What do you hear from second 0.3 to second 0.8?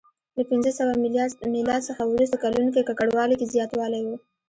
له پنځه